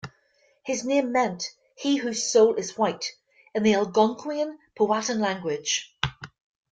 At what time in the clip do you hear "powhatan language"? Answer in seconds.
4.75-5.95